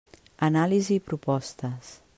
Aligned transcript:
Anàlisi 0.47 0.97
i 0.97 1.03
propostes. 1.11 1.95